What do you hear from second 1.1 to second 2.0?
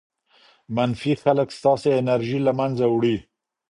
خلک ستاسې